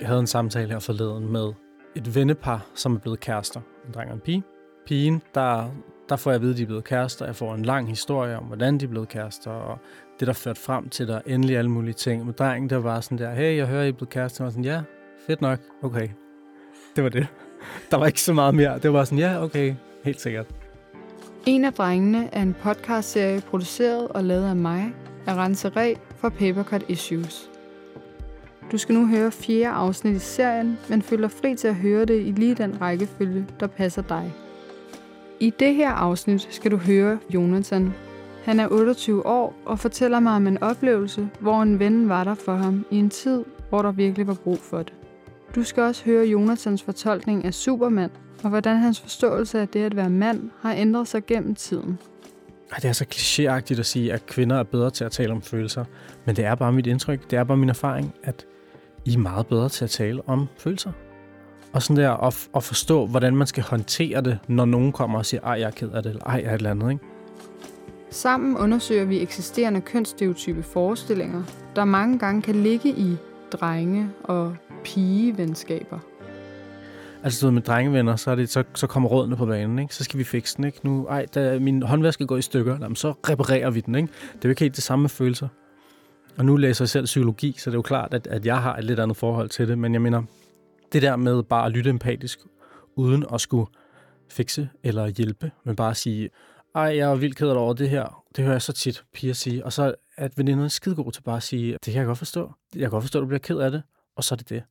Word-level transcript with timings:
Jeg 0.00 0.08
havde 0.08 0.20
en 0.20 0.26
samtale 0.26 0.72
her 0.72 0.78
forleden 0.78 1.32
med 1.32 1.52
et 1.94 2.14
vennepar, 2.14 2.66
som 2.74 2.94
er 2.94 2.98
blevet 2.98 3.20
kærester. 3.20 3.60
En 3.86 3.94
dreng 3.94 4.10
og 4.10 4.14
en 4.14 4.20
pige. 4.20 4.42
Pigen, 4.86 5.22
der, 5.34 5.70
der 6.08 6.16
får 6.16 6.30
jeg 6.30 6.34
at 6.34 6.42
vide, 6.42 6.52
at 6.52 6.56
de 6.56 6.62
er 6.62 6.66
blevet 6.66 6.84
kærester. 6.84 7.26
Jeg 7.26 7.36
får 7.36 7.54
en 7.54 7.62
lang 7.62 7.88
historie 7.88 8.36
om, 8.36 8.44
hvordan 8.44 8.78
de 8.78 8.84
er 8.84 8.88
blevet 8.88 9.08
kærester, 9.08 9.50
og 9.50 9.78
det, 10.20 10.26
der 10.26 10.32
førte 10.32 10.60
frem 10.60 10.88
til 10.88 11.08
der 11.08 11.20
endelig 11.26 11.58
alle 11.58 11.70
mulige 11.70 11.94
ting. 11.94 12.24
Men 12.24 12.34
drengen, 12.38 12.70
der 12.70 12.76
var 12.76 13.00
sådan 13.00 13.18
der, 13.18 13.34
hey, 13.34 13.56
jeg 13.56 13.66
hører, 13.66 13.84
I 13.84 13.88
er 13.88 13.92
blevet 13.92 14.10
kærester. 14.10 14.40
Og 14.40 14.44
var 14.44 14.50
sådan, 14.50 14.64
ja, 14.64 14.82
fedt 15.26 15.40
nok, 15.40 15.58
okay. 15.82 16.08
Det 16.96 17.04
var 17.04 17.10
det. 17.10 17.26
Der 17.90 17.96
var 17.96 18.06
ikke 18.06 18.20
så 18.20 18.32
meget 18.32 18.54
mere. 18.54 18.78
Det 18.78 18.92
var 18.92 19.04
sådan, 19.04 19.18
ja, 19.18 19.42
okay, 19.42 19.74
helt 20.04 20.20
sikkert. 20.20 20.46
En 21.46 21.64
af 21.64 21.72
drengene 21.72 22.28
er 22.32 22.42
en 22.42 22.54
podcastserie 22.54 23.40
produceret 23.40 24.08
og 24.08 24.24
lavet 24.24 24.44
af 24.44 24.56
mig, 24.56 24.94
Arance 25.26 25.68
Ræ 25.68 25.94
for 26.16 26.28
Papercut 26.28 26.84
Issues. 26.88 27.51
Du 28.72 28.78
skal 28.78 28.94
nu 28.94 29.06
høre 29.06 29.30
fjerde 29.30 29.68
afsnit 29.68 30.16
i 30.16 30.18
serien, 30.18 30.78
men 30.88 31.02
føler 31.02 31.28
fri 31.28 31.56
til 31.56 31.68
at 31.68 31.74
høre 31.74 32.04
det 32.04 32.20
i 32.26 32.30
lige 32.30 32.54
den 32.54 32.80
rækkefølge, 32.80 33.46
der 33.60 33.66
passer 33.66 34.02
dig. 34.02 34.32
I 35.40 35.52
det 35.58 35.74
her 35.74 35.90
afsnit 35.90 36.48
skal 36.50 36.70
du 36.70 36.76
høre 36.76 37.18
Jonathan. 37.34 37.94
Han 38.44 38.60
er 38.60 38.68
28 38.70 39.26
år 39.26 39.54
og 39.64 39.78
fortæller 39.78 40.20
mig 40.20 40.32
om 40.32 40.46
en 40.46 40.62
oplevelse, 40.62 41.28
hvor 41.40 41.62
en 41.62 41.78
ven 41.78 42.08
var 42.08 42.24
der 42.24 42.34
for 42.34 42.54
ham 42.54 42.84
i 42.90 42.96
en 42.96 43.10
tid, 43.10 43.44
hvor 43.68 43.82
der 43.82 43.92
virkelig 43.92 44.26
var 44.26 44.34
brug 44.34 44.58
for 44.58 44.78
det. 44.78 44.94
Du 45.54 45.62
skal 45.62 45.82
også 45.82 46.04
høre 46.04 46.26
Jonathans 46.26 46.82
fortolkning 46.82 47.44
af 47.44 47.54
Superman, 47.54 48.10
og 48.42 48.50
hvordan 48.50 48.76
hans 48.76 49.00
forståelse 49.00 49.60
af 49.60 49.68
det 49.68 49.80
at 49.80 49.96
være 49.96 50.10
mand 50.10 50.50
har 50.60 50.74
ændret 50.74 51.08
sig 51.08 51.26
gennem 51.26 51.54
tiden. 51.54 51.98
Det 52.76 52.84
er 52.84 52.92
så 52.92 53.04
klichéagtigt 53.14 53.80
at 53.80 53.86
sige, 53.86 54.12
at 54.12 54.26
kvinder 54.26 54.56
er 54.56 54.62
bedre 54.62 54.90
til 54.90 55.04
at 55.04 55.12
tale 55.12 55.32
om 55.32 55.42
følelser. 55.42 55.84
Men 56.24 56.36
det 56.36 56.44
er 56.44 56.54
bare 56.54 56.72
mit 56.72 56.86
indtryk, 56.86 57.30
det 57.30 57.38
er 57.38 57.44
bare 57.44 57.56
min 57.56 57.68
erfaring, 57.68 58.14
at 58.22 58.46
i 59.04 59.14
er 59.14 59.18
meget 59.18 59.46
bedre 59.46 59.68
til 59.68 59.84
at 59.84 59.90
tale 59.90 60.28
om 60.28 60.46
følelser. 60.58 60.92
Og 61.72 61.82
sådan 61.82 62.04
der 62.04 62.10
at, 62.10 62.48
at 62.56 62.64
forstå, 62.64 63.06
hvordan 63.06 63.36
man 63.36 63.46
skal 63.46 63.62
håndtere 63.62 64.20
det, 64.20 64.38
når 64.48 64.64
nogen 64.64 64.92
kommer 64.92 65.18
og 65.18 65.26
siger, 65.26 65.40
ej, 65.40 65.52
jeg 65.52 65.66
er 65.66 65.70
ked 65.70 65.90
af 65.90 66.02
det, 66.02 66.10
eller 66.10 66.24
ej, 66.24 66.34
jeg 66.34 66.44
er 66.44 66.54
et 66.54 66.58
eller 66.58 66.70
andet, 66.70 66.90
ikke? 66.90 67.04
Sammen 68.10 68.56
undersøger 68.56 69.04
vi 69.04 69.20
eksisterende 69.20 69.80
kønsstereotype 69.80 70.62
forestillinger, 70.62 71.42
der 71.76 71.84
mange 71.84 72.18
gange 72.18 72.42
kan 72.42 72.54
ligge 72.54 72.88
i 72.88 73.16
drenge- 73.52 74.08
og 74.24 74.56
pigevenskaber. 74.84 75.98
Altså 77.24 77.46
du 77.46 77.52
med 77.52 77.62
drengevenner, 77.62 78.16
så, 78.16 78.30
er 78.30 78.34
det, 78.34 78.50
så, 78.50 78.64
så 78.74 78.86
kommer 78.86 79.08
rådene 79.08 79.36
på 79.36 79.46
banen, 79.46 79.78
ikke? 79.78 79.94
Så 79.94 80.04
skal 80.04 80.18
vi 80.18 80.24
fikse 80.24 80.56
den, 80.56 80.64
ikke? 80.64 80.78
Nu, 80.82 81.06
ej, 81.06 81.26
da 81.34 81.58
min 81.58 81.82
håndvask 81.82 82.14
skal 82.14 82.26
gå 82.26 82.36
i 82.36 82.42
stykker, 82.42 82.78
jamen, 82.80 82.96
så 82.96 83.14
reparerer 83.28 83.70
vi 83.70 83.80
den, 83.80 83.94
ikke? 83.94 84.08
Det 84.32 84.34
er 84.34 84.40
jo 84.44 84.48
ikke 84.48 84.60
helt 84.60 84.76
det 84.76 84.84
samme 84.84 85.02
med 85.02 85.10
følelser. 85.10 85.48
Og 86.38 86.44
nu 86.44 86.56
læser 86.56 86.84
jeg 86.84 86.88
selv 86.88 87.04
psykologi, 87.04 87.54
så 87.58 87.70
det 87.70 87.74
er 87.74 87.78
jo 87.78 87.82
klart, 87.82 88.14
at, 88.14 88.26
at 88.26 88.46
jeg 88.46 88.62
har 88.62 88.76
et 88.76 88.84
lidt 88.84 89.00
andet 89.00 89.16
forhold 89.16 89.48
til 89.48 89.68
det. 89.68 89.78
Men 89.78 89.92
jeg 89.92 90.02
mener, 90.02 90.22
det 90.92 91.02
der 91.02 91.16
med 91.16 91.42
bare 91.42 91.66
at 91.66 91.72
lytte 91.72 91.90
empatisk, 91.90 92.40
uden 92.94 93.24
at 93.34 93.40
skulle 93.40 93.66
fikse 94.30 94.68
eller 94.82 95.06
hjælpe, 95.06 95.50
men 95.64 95.76
bare 95.76 95.90
at 95.90 95.96
sige, 95.96 96.30
ej, 96.74 96.82
jeg 96.82 97.10
er 97.10 97.14
vildt 97.14 97.36
ked 97.36 97.48
af 97.48 97.54
det 97.54 97.62
over 97.62 97.74
det 97.74 97.90
her. 97.90 98.24
Det 98.36 98.44
hører 98.44 98.54
jeg 98.54 98.62
så 98.62 98.72
tit 98.72 99.04
piger 99.12 99.34
sige. 99.34 99.64
Og 99.64 99.72
så 99.72 99.94
at 100.16 100.38
veninderne 100.38 100.64
er 100.64 100.68
skidegod 100.68 101.12
til 101.12 101.22
bare 101.22 101.36
at 101.36 101.42
sige, 101.42 101.72
det 101.72 101.92
kan 101.92 101.94
jeg 101.94 102.06
godt 102.06 102.18
forstå. 102.18 102.52
Jeg 102.74 102.80
kan 102.80 102.90
godt 102.90 103.04
forstå, 103.04 103.18
at 103.18 103.22
du 103.22 103.26
bliver 103.26 103.38
ked 103.38 103.58
af 103.58 103.70
det. 103.70 103.82
Og 104.16 104.24
så 104.24 104.34
er 104.34 104.36
det 104.36 104.48
det. 104.48 104.62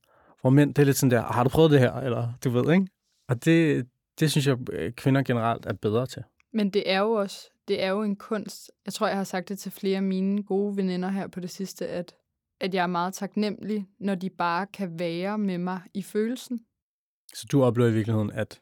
Hvor 0.41 0.49
mænd, 0.49 0.73
det 0.73 0.81
er 0.81 0.85
lidt 0.85 0.97
sådan 0.97 1.11
der, 1.11 1.21
har 1.21 1.43
du 1.43 1.49
prøvet 1.49 1.71
det 1.71 1.79
her? 1.79 1.93
Eller 1.93 2.33
du 2.43 2.49
ved, 2.49 2.73
ikke? 2.73 2.87
Og 3.29 3.45
det, 3.45 3.85
det 4.19 4.31
synes 4.31 4.47
jeg, 4.47 4.57
øh, 4.73 4.91
kvinder 4.91 5.23
generelt 5.23 5.65
er 5.65 5.73
bedre 5.73 6.05
til. 6.05 6.23
Men 6.53 6.69
det 6.69 6.91
er 6.91 6.99
jo 6.99 7.11
også, 7.11 7.37
det 7.71 7.83
er 7.83 7.89
jo 7.89 8.03
en 8.03 8.15
kunst. 8.15 8.71
Jeg 8.85 8.93
tror, 8.93 9.07
jeg 9.07 9.17
har 9.17 9.23
sagt 9.23 9.49
det 9.49 9.59
til 9.59 9.71
flere 9.71 9.97
af 9.97 10.03
mine 10.03 10.43
gode 10.43 10.77
veninder 10.77 11.09
her 11.09 11.27
på 11.27 11.39
det 11.39 11.49
sidste, 11.49 11.87
at, 11.87 12.15
at 12.61 12.73
jeg 12.73 12.83
er 12.83 12.87
meget 12.87 13.13
taknemmelig, 13.13 13.87
når 13.99 14.15
de 14.15 14.29
bare 14.29 14.67
kan 14.67 14.99
være 14.99 15.37
med 15.37 15.57
mig 15.57 15.81
i 15.93 16.01
følelsen. 16.01 16.65
Så 17.33 17.47
du 17.51 17.63
oplever 17.63 17.89
i 17.89 17.93
virkeligheden, 17.93 18.31
at, 18.31 18.61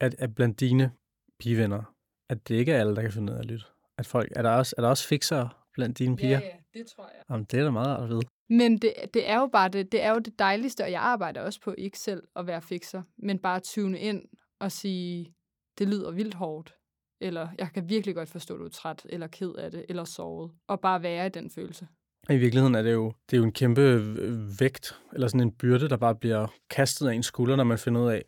at, 0.00 0.14
at 0.18 0.34
blandt 0.34 0.60
dine 0.60 0.92
pigevenner, 1.38 1.94
at 2.30 2.48
det 2.48 2.54
ikke 2.54 2.72
er 2.72 2.80
alle, 2.80 2.96
der 2.96 3.02
kan 3.02 3.12
finde 3.12 3.32
ud 3.32 3.36
af 3.36 3.40
at 3.40 3.46
lytte. 3.46 3.64
At 3.98 4.06
folk, 4.06 4.32
er 4.36 4.42
der 4.42 4.50
også, 4.50 4.74
er 4.78 4.82
der 4.82 4.88
også 4.88 5.08
fixere 5.08 5.48
blandt 5.72 5.98
dine 5.98 6.16
piger? 6.16 6.40
ja, 6.40 6.50
det 6.74 6.86
tror 6.86 7.08
jeg. 7.14 7.22
Jamen, 7.30 7.46
det 7.50 7.60
er 7.60 7.64
da 7.64 7.70
meget 7.70 7.88
rart 7.88 8.02
at 8.02 8.08
vide. 8.08 8.20
Men 8.48 8.78
det, 8.78 8.94
det 9.14 9.28
er 9.28 9.40
jo 9.40 9.46
bare 9.46 9.68
det, 9.68 9.92
det 9.92 10.02
er 10.02 10.10
jo 10.10 10.18
det 10.18 10.38
dejligste, 10.38 10.84
og 10.84 10.90
jeg 10.90 11.00
arbejder 11.00 11.40
også 11.40 11.60
på 11.60 11.74
ikke 11.78 11.98
selv 11.98 12.22
at 12.36 12.46
være 12.46 12.62
fixer, 12.62 13.02
men 13.18 13.38
bare 13.38 13.60
tune 13.60 13.98
ind 13.98 14.24
og 14.60 14.72
sige, 14.72 15.34
det 15.78 15.88
lyder 15.88 16.10
vildt 16.10 16.34
hårdt, 16.34 16.75
eller 17.20 17.48
jeg 17.58 17.68
kan 17.74 17.88
virkelig 17.88 18.14
godt 18.14 18.28
forstå, 18.28 18.54
at 18.54 18.60
du 18.60 18.64
er 18.64 18.70
træt, 18.70 19.06
eller 19.08 19.26
ked 19.26 19.52
af 19.52 19.70
det, 19.70 19.84
eller 19.88 20.04
sovet, 20.04 20.50
og 20.68 20.80
bare 20.80 21.02
være 21.02 21.26
i 21.26 21.28
den 21.28 21.50
følelse. 21.50 21.86
I 22.30 22.36
virkeligheden 22.36 22.74
er 22.74 22.82
det 22.82 22.92
jo, 22.92 23.12
det 23.30 23.36
er 23.36 23.38
jo 23.38 23.44
en 23.44 23.52
kæmpe 23.52 23.80
øh, 23.80 24.60
vægt, 24.60 25.00
eller 25.12 25.28
sådan 25.28 25.40
en 25.40 25.52
byrde, 25.52 25.88
der 25.88 25.96
bare 25.96 26.14
bliver 26.14 26.46
kastet 26.70 27.08
af 27.08 27.14
en 27.14 27.22
skulder, 27.22 27.56
når 27.56 27.64
man 27.64 27.78
finder 27.78 28.00
ud 28.00 28.10
af, 28.10 28.22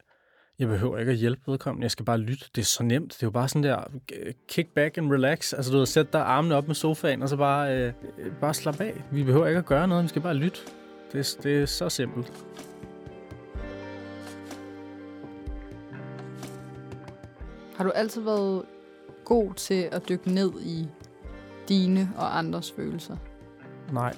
jeg 0.59 0.69
behøver 0.69 0.99
ikke 0.99 1.13
at 1.13 1.19
hjælpe 1.19 1.43
vedkommende, 1.47 1.85
jeg 1.85 1.91
skal 1.91 2.05
bare 2.05 2.19
lytte. 2.19 2.45
Det 2.55 2.61
er 2.61 2.65
så 2.65 2.83
nemt. 2.83 3.13
Det 3.13 3.23
er 3.23 3.27
jo 3.27 3.31
bare 3.31 3.49
sådan 3.49 3.63
der, 3.63 3.85
øh, 4.19 4.33
kick 4.49 4.69
back 4.75 4.99
and 4.99 5.13
relax. 5.13 5.53
Altså 5.53 5.73
du 5.73 5.79
ved, 5.79 5.87
sæt 5.87 6.13
dig 6.13 6.21
armene 6.21 6.55
op 6.55 6.67
med 6.67 6.75
sofaen, 6.75 7.23
og 7.23 7.29
så 7.29 7.37
bare, 7.37 7.79
øh, 7.79 7.93
bare 8.41 8.55
slap 8.55 8.81
af. 8.81 9.05
Vi 9.13 9.25
behøver 9.25 9.47
ikke 9.47 9.59
at 9.59 9.67
gøre 9.67 9.89
noget, 9.89 10.03
vi 10.03 10.09
skal 10.09 10.23
bare 10.23 10.35
lytte. 10.35 10.61
Det, 11.13 11.39
det 11.43 11.63
er 11.63 11.67
så 11.67 11.89
simpelt. 11.89 12.45
Har 17.77 17.85
du 17.85 17.91
altid 17.91 18.23
været 18.23 18.63
god 19.29 19.55
til 19.55 19.89
at 19.93 20.09
dykke 20.09 20.33
ned 20.33 20.53
i 20.61 20.89
dine 21.69 22.13
og 22.17 22.39
andres 22.39 22.73
følelser? 22.73 23.17
Nej, 23.93 24.13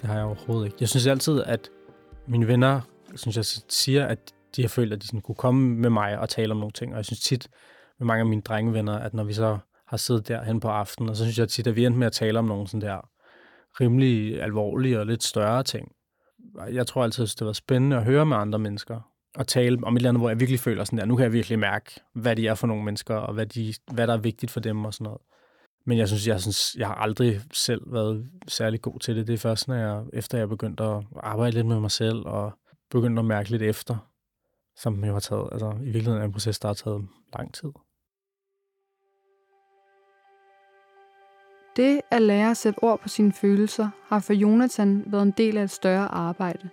det 0.00 0.04
har 0.04 0.14
jeg 0.14 0.24
overhovedet 0.24 0.66
ikke. 0.66 0.76
Jeg 0.80 0.88
synes 0.88 1.06
altid, 1.06 1.42
at 1.42 1.70
mine 2.26 2.46
venner 2.46 2.80
synes 3.16 3.36
jeg, 3.36 3.44
siger, 3.68 4.06
at 4.06 4.32
de 4.56 4.62
har 4.62 4.68
følt, 4.68 4.92
at 4.92 5.02
de 5.02 5.06
sådan 5.06 5.20
kunne 5.20 5.34
komme 5.34 5.76
med 5.76 5.90
mig 5.90 6.18
og 6.18 6.28
tale 6.28 6.50
om 6.50 6.56
nogle 6.56 6.72
ting. 6.72 6.92
Og 6.92 6.96
jeg 6.96 7.04
synes 7.04 7.20
tit 7.20 7.48
med 7.98 8.06
mange 8.06 8.20
af 8.20 8.26
mine 8.26 8.42
drengevenner, 8.42 8.98
at 8.98 9.14
når 9.14 9.24
vi 9.24 9.32
så 9.32 9.58
har 9.86 9.96
siddet 9.96 10.28
derhen 10.28 10.60
på 10.60 10.68
aftenen, 10.68 11.10
og 11.10 11.16
så 11.16 11.24
synes 11.24 11.38
jeg 11.38 11.48
tit, 11.48 11.66
at 11.66 11.76
vi 11.76 11.86
endte 11.86 11.98
med 11.98 12.06
at 12.06 12.12
tale 12.12 12.38
om 12.38 12.44
nogle 12.44 12.66
sådan 12.66 12.80
der 12.80 13.08
rimelig 13.80 14.42
alvorlige 14.42 15.00
og 15.00 15.06
lidt 15.06 15.24
større 15.24 15.62
ting. 15.62 15.92
Jeg 16.72 16.86
tror 16.86 17.04
altid, 17.04 17.24
at 17.24 17.34
det 17.38 17.46
var 17.46 17.52
spændende 17.52 17.96
at 17.96 18.04
høre 18.04 18.26
med 18.26 18.36
andre 18.36 18.58
mennesker 18.58 19.00
og 19.38 19.46
tale 19.46 19.78
om 19.82 19.96
et 19.96 19.98
eller 19.98 20.08
andet, 20.08 20.20
hvor 20.20 20.28
jeg 20.28 20.40
virkelig 20.40 20.60
føler 20.60 20.84
sådan 20.84 20.98
der, 20.98 21.04
nu 21.04 21.16
kan 21.16 21.24
jeg 21.24 21.32
virkelig 21.32 21.58
mærke, 21.58 22.00
hvad 22.14 22.36
de 22.36 22.46
er 22.46 22.54
for 22.54 22.66
nogle 22.66 22.84
mennesker, 22.84 23.14
og 23.14 23.34
hvad, 23.34 23.46
de, 23.46 23.74
hvad 23.92 24.06
der 24.06 24.12
er 24.12 24.18
vigtigt 24.18 24.52
for 24.52 24.60
dem 24.60 24.84
og 24.84 24.94
sådan 24.94 25.04
noget. 25.04 25.20
Men 25.86 25.98
jeg 25.98 26.08
synes, 26.08 26.26
jeg 26.26 26.40
synes, 26.40 26.76
jeg 26.78 26.86
har 26.86 26.94
aldrig 26.94 27.40
selv 27.52 27.92
været 27.92 28.30
særlig 28.48 28.82
god 28.82 29.00
til 29.00 29.16
det. 29.16 29.26
Det 29.26 29.34
er 29.34 29.38
først, 29.38 29.68
når 29.68 29.74
jeg, 29.74 30.04
efter 30.12 30.38
jeg 30.38 30.48
begyndte 30.48 30.84
at 30.84 31.04
arbejde 31.16 31.54
lidt 31.54 31.66
med 31.66 31.80
mig 31.80 31.90
selv, 31.90 32.26
og 32.26 32.52
begyndte 32.90 33.20
at 33.20 33.26
mærke 33.26 33.50
lidt 33.50 33.62
efter, 33.62 33.96
som 34.76 35.04
jo 35.04 35.12
har 35.12 35.20
taget, 35.20 35.48
altså 35.52 35.72
i 35.80 35.84
virkeligheden 35.84 36.20
er 36.20 36.24
en 36.24 36.32
proces, 36.32 36.58
der 36.58 36.68
har 36.68 36.74
taget 36.74 37.08
lang 37.36 37.54
tid. 37.54 37.68
Det 41.76 42.00
at 42.10 42.22
lære 42.22 42.50
at 42.50 42.56
sætte 42.56 42.78
ord 42.82 43.00
på 43.00 43.08
sine 43.08 43.32
følelser 43.32 43.88
har 44.08 44.18
for 44.18 44.32
Jonathan 44.32 45.04
været 45.06 45.22
en 45.22 45.34
del 45.36 45.56
af 45.56 45.62
et 45.62 45.70
større 45.70 46.08
arbejde. 46.08 46.68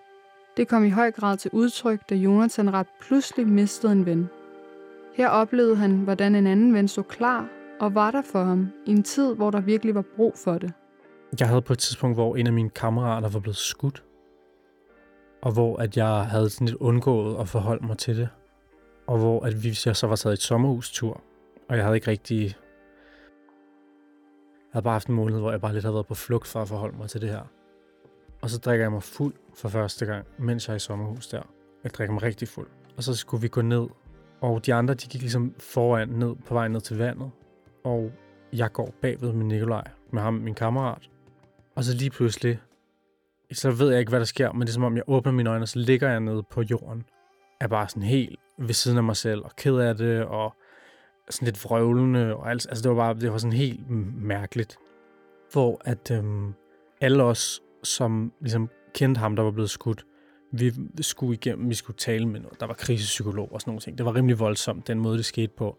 Det 0.58 0.68
kom 0.68 0.84
i 0.84 0.90
høj 0.90 1.12
grad 1.12 1.38
til 1.38 1.52
udtryk, 1.54 2.10
da 2.10 2.16
Jonathan 2.16 2.74
ret 2.74 2.88
pludselig 3.02 3.48
mistede 3.48 3.92
en 3.92 4.06
ven. 4.06 4.30
Her 5.16 5.30
oplevede 5.30 5.76
han, 5.76 5.92
hvordan 5.92 6.36
en 6.36 6.48
anden 6.48 6.74
ven 6.74 6.88
stod 6.88 7.04
klar 7.04 7.50
og 7.80 7.96
var 7.96 8.12
der 8.12 8.22
for 8.22 8.44
ham 8.44 8.72
i 8.86 8.92
en 8.92 9.04
tid, 9.04 9.36
hvor 9.36 9.52
der 9.52 9.62
virkelig 9.62 9.96
var 9.96 10.04
brug 10.16 10.34
for 10.44 10.58
det. 10.58 10.74
Jeg 11.40 11.48
havde 11.48 11.62
på 11.62 11.74
et 11.74 11.80
tidspunkt, 11.80 12.18
hvor 12.18 12.36
en 12.36 12.48
af 12.48 12.54
mine 12.54 12.70
kammerater 12.70 13.30
var 13.30 13.40
blevet 13.40 13.56
skudt, 13.56 14.04
og 15.42 15.52
hvor 15.54 15.78
at 15.78 15.98
jeg 15.98 16.26
havde 16.26 16.50
sådan 16.50 16.68
lidt 16.68 16.78
undgået 16.78 17.40
at 17.40 17.50
forholde 17.50 17.86
mig 17.88 17.98
til 17.98 18.18
det, 18.18 18.30
og 19.08 19.18
hvor 19.18 19.46
at 19.46 19.64
vi 19.64 19.80
jeg 19.86 19.96
så 19.96 20.08
var 20.08 20.16
taget 20.16 20.34
et 20.34 20.42
sommerhustur, 20.42 21.22
og 21.70 21.76
jeg 21.76 21.84
havde 21.84 21.98
ikke 21.98 22.08
rigtig... 22.08 22.42
Jeg 22.44 22.54
havde 24.72 24.84
bare 24.84 24.94
haft 24.94 25.08
en 25.08 25.16
måned, 25.16 25.40
hvor 25.40 25.52
jeg 25.52 25.62
bare 25.62 25.74
lidt 25.74 25.84
havde 25.84 25.94
været 25.94 26.08
på 26.08 26.16
flugt 26.16 26.48
for 26.48 26.62
at 26.62 26.68
forholde 26.68 26.98
mig 26.98 27.10
til 27.10 27.22
det 27.22 27.30
her. 27.30 27.42
Og 28.46 28.52
så 28.52 28.58
drikker 28.58 28.86
jeg 28.86 28.92
mig 28.92 29.04
fuld 29.04 29.34
for 29.54 29.70
første 29.70 30.06
gang, 30.06 30.26
mens 30.38 30.68
jeg 30.68 30.74
er 30.74 30.76
i 30.76 30.80
sommerhus 30.80 31.28
der. 31.28 31.42
Jeg 31.84 31.94
drikker 31.94 32.14
mig 32.14 32.24
rigtig 32.24 32.48
fuld. 32.48 32.68
Og 32.98 33.04
så 33.04 33.16
skulle 33.16 33.42
vi 33.42 33.48
gå 33.48 33.62
ned, 33.62 33.88
og 34.42 34.66
de 34.66 34.74
andre, 34.74 34.94
de 34.94 35.08
gik 35.08 35.22
ligesom 35.22 35.54
foran 35.60 36.10
ned 36.10 36.36
på 36.46 36.54
vej 36.54 36.68
ned 36.68 36.82
til 36.82 36.98
vandet. 36.98 37.32
Og 37.84 38.12
jeg 38.54 38.72
går 38.74 38.94
bagved 39.02 39.34
med 39.34 39.46
Nikolaj, 39.46 39.88
med 40.12 40.22
ham, 40.22 40.34
min 40.34 40.54
kammerat. 40.54 41.10
Og 41.76 41.84
så 41.84 41.94
lige 41.98 42.10
pludselig, 42.10 42.60
så 43.52 43.72
ved 43.72 43.90
jeg 43.90 44.00
ikke, 44.00 44.10
hvad 44.10 44.20
der 44.20 44.26
sker, 44.26 44.52
men 44.52 44.62
det 44.62 44.70
er 44.70 44.74
som 44.74 44.84
om, 44.84 44.96
jeg 44.96 45.04
åbner 45.08 45.32
mine 45.32 45.50
øjne, 45.50 45.64
og 45.64 45.68
så 45.68 45.80
ligger 45.80 46.10
jeg 46.10 46.20
nede 46.20 46.44
på 46.44 46.62
jorden. 46.62 47.04
Er 47.60 47.68
bare 47.68 47.90
sådan 47.90 48.04
helt 48.04 48.40
ved 48.58 48.74
siden 48.74 48.98
af 48.98 49.04
mig 49.04 49.16
selv, 49.16 49.44
og 49.44 49.56
ked 49.56 49.76
af 49.76 49.96
det, 49.96 50.26
og 50.26 50.56
sådan 51.30 51.46
lidt 51.46 51.64
vrøvlende, 51.64 52.36
og 52.36 52.50
alt, 52.50 52.68
altså 52.70 52.84
det 52.84 52.90
var 52.90 52.98
bare, 52.98 53.20
det 53.20 53.32
var 53.32 53.38
sådan 53.38 53.58
helt 53.58 53.90
mærkeligt. 54.16 54.78
Hvor 55.52 55.82
at 55.86 56.12
øhm, 56.12 56.54
alle 57.02 57.24
os, 57.24 57.62
som 57.86 58.32
ligesom 58.42 58.70
kendte 58.94 59.20
ham, 59.20 59.36
der 59.36 59.44
var 59.44 59.52
blevet 59.52 59.70
skudt, 59.70 60.06
vi 60.52 60.74
skulle 61.02 61.34
igennem, 61.34 61.70
vi 61.70 61.76
skulle 61.76 61.98
tale 61.98 62.26
med 62.28 62.40
noget. 62.40 62.60
Der 62.60 62.66
var 62.66 62.74
krisepsykolog 62.74 63.54
og 63.54 63.62
sådan 63.62 63.72
nogle 63.72 63.82
ting. 63.82 63.98
Det 63.98 64.06
var 64.06 64.16
rimelig 64.16 64.40
voldsomt, 64.40 64.88
den 64.88 65.00
måde, 65.00 65.18
det 65.18 65.26
skete 65.26 65.54
på. 65.58 65.78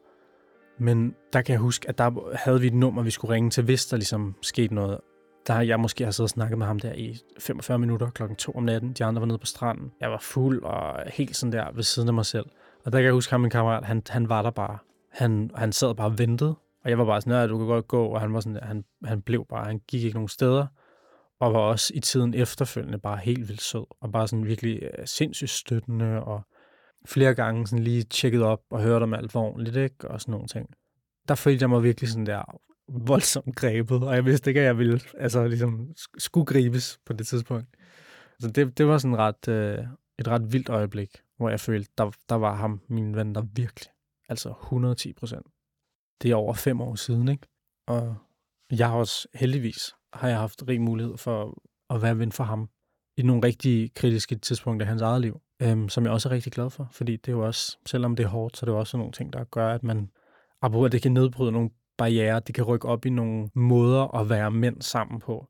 Men 0.78 1.14
der 1.32 1.42
kan 1.42 1.52
jeg 1.52 1.60
huske, 1.60 1.88
at 1.88 1.98
der 1.98 2.36
havde 2.36 2.60
vi 2.60 2.66
et 2.66 2.74
nummer, 2.74 3.02
vi 3.02 3.10
skulle 3.10 3.34
ringe 3.34 3.50
til, 3.50 3.64
hvis 3.64 3.86
der 3.86 3.96
ligesom 3.96 4.34
skete 4.42 4.74
noget. 4.74 5.00
der 5.46 5.54
har 5.54 5.62
jeg 5.62 5.80
måske 5.80 6.04
har 6.04 6.10
siddet 6.10 6.26
og 6.26 6.30
snakket 6.30 6.58
med 6.58 6.66
ham 6.66 6.80
der 6.80 6.92
i 6.92 7.18
45 7.38 7.78
minutter 7.78 8.10
klokken 8.10 8.36
2 8.36 8.52
om 8.52 8.62
natten. 8.62 8.92
De 8.92 9.04
andre 9.04 9.20
var 9.20 9.26
nede 9.26 9.38
på 9.38 9.46
stranden. 9.46 9.92
Jeg 10.00 10.10
var 10.10 10.18
fuld 10.18 10.62
og 10.62 11.02
helt 11.06 11.36
sådan 11.36 11.52
der 11.52 11.72
ved 11.74 11.82
siden 11.82 12.08
af 12.08 12.14
mig 12.14 12.26
selv. 12.26 12.46
Og 12.84 12.92
der 12.92 12.98
kan 12.98 13.04
jeg 13.04 13.12
huske 13.12 13.30
ham, 13.30 13.40
min 13.40 13.50
kammerat, 13.50 13.84
han, 13.84 14.02
han 14.08 14.28
var 14.28 14.42
der 14.42 14.50
bare. 14.50 14.78
Han, 15.12 15.50
han 15.54 15.72
sad 15.72 15.94
bare 15.94 16.06
og 16.06 16.18
ventede. 16.18 16.54
Og 16.84 16.90
jeg 16.90 16.98
var 16.98 17.04
bare 17.04 17.20
sådan, 17.20 17.42
at 17.42 17.50
du 17.50 17.58
kan 17.58 17.66
godt 17.66 17.88
gå. 17.88 18.06
Og 18.06 18.20
han, 18.20 18.32
var 18.32 18.40
sådan, 18.40 18.58
han, 18.62 18.84
han 19.04 19.22
blev 19.22 19.44
bare, 19.48 19.64
han 19.64 19.80
gik 19.88 20.04
ikke 20.04 20.16
nogen 20.16 20.28
steder. 20.28 20.66
Og 21.40 21.52
var 21.52 21.60
også 21.60 21.92
i 21.94 22.00
tiden 22.00 22.34
efterfølgende 22.34 22.98
bare 22.98 23.16
helt 23.16 23.48
vildt 23.48 23.62
sød. 23.62 23.86
Og 24.00 24.12
bare 24.12 24.28
sådan 24.28 24.46
virkelig 24.46 24.82
øh, 24.82 25.06
sindssygt 25.06 25.50
støttende. 25.50 26.22
Og 26.22 26.42
flere 27.06 27.34
gange 27.34 27.66
sådan 27.66 27.84
lige 27.84 28.02
tjekket 28.02 28.42
op 28.42 28.60
og 28.70 28.82
hørt 28.82 29.02
om 29.02 29.14
alt 29.14 29.34
var 29.34 29.40
ordentligt, 29.40 29.76
ikke? 29.76 30.10
Og 30.10 30.20
sådan 30.20 30.32
nogle 30.32 30.48
ting. 30.48 30.68
Der 31.28 31.34
følte 31.34 31.62
jeg 31.62 31.70
mig 31.70 31.82
virkelig 31.82 32.10
sådan 32.10 32.26
der 32.26 32.60
voldsomt 32.88 33.56
grebet, 33.56 34.02
og 34.02 34.14
jeg 34.14 34.24
vidste 34.24 34.50
ikke, 34.50 34.60
at 34.60 34.66
jeg 34.66 34.78
ville 34.78 35.00
altså, 35.18 35.48
ligesom, 35.48 35.88
skulle 36.18 36.46
gribes 36.46 36.98
på 37.06 37.12
det 37.12 37.26
tidspunkt. 37.26 37.66
Så 38.40 38.50
det, 38.50 38.78
det 38.78 38.86
var 38.86 38.98
sådan 38.98 39.18
ret, 39.18 39.48
øh, 39.48 39.78
et 40.18 40.28
ret 40.28 40.52
vildt 40.52 40.68
øjeblik, 40.68 41.10
hvor 41.36 41.48
jeg 41.48 41.60
følte, 41.60 41.90
der, 41.98 42.10
der 42.28 42.34
var 42.34 42.54
ham, 42.54 42.80
min 42.88 43.16
ven, 43.16 43.34
der 43.34 43.42
virkelig. 43.54 43.90
Altså 44.28 44.50
110 44.50 45.12
procent. 45.12 45.46
Det 46.22 46.30
er 46.30 46.34
over 46.34 46.54
fem 46.54 46.80
år 46.80 46.94
siden, 46.94 47.28
ikke? 47.28 47.46
Og 47.86 48.16
jeg 48.70 48.88
har 48.88 48.96
også 48.96 49.28
heldigvis 49.34 49.94
har 50.16 50.28
jeg 50.28 50.38
haft 50.38 50.62
rig 50.68 50.80
mulighed 50.80 51.16
for 51.16 51.62
at 51.90 52.02
være 52.02 52.18
ven 52.18 52.32
for 52.32 52.44
ham 52.44 52.68
i 53.16 53.22
nogle 53.22 53.42
rigtig 53.46 53.94
kritiske 53.94 54.34
tidspunkter 54.36 54.86
i 54.86 54.88
hans 54.88 55.02
eget 55.02 55.20
liv, 55.20 55.40
øhm, 55.62 55.88
som 55.88 56.04
jeg 56.04 56.12
også 56.12 56.28
er 56.28 56.32
rigtig 56.32 56.52
glad 56.52 56.70
for, 56.70 56.88
fordi 56.92 57.16
det 57.16 57.28
er 57.28 57.32
jo 57.32 57.46
også, 57.46 57.78
selvom 57.86 58.16
det 58.16 58.24
er 58.24 58.28
hårdt, 58.28 58.56
så 58.56 58.64
er 58.64 58.66
det 58.66 58.72
jo 58.72 58.78
også 58.78 58.96
nogle 58.96 59.12
ting, 59.12 59.32
der 59.32 59.44
gør, 59.44 59.68
at 59.68 59.82
man, 59.82 60.10
apropos, 60.62 60.86
at 60.86 60.92
det 60.92 61.02
kan 61.02 61.12
nedbryde 61.12 61.52
nogle 61.52 61.70
barriere, 61.98 62.40
det 62.40 62.54
kan 62.54 62.64
rykke 62.64 62.88
op 62.88 63.06
i 63.06 63.10
nogle 63.10 63.48
måder 63.54 64.14
at 64.14 64.30
være 64.30 64.50
mænd 64.50 64.82
sammen 64.82 65.20
på, 65.20 65.46